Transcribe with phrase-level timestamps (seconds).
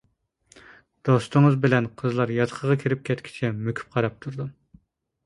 [1.09, 4.49] دوستىڭىز بىلەن قىزلار ياتىقىغا كىرىپ كەتكۈچە مۆكۈپ قاراپ تۇردۇم.